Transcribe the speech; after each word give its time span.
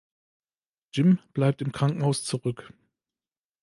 Jim 0.91 1.19
bleibt 1.31 1.61
im 1.61 1.71
Krankenhaus 1.73 2.23
zurück. 2.23 2.73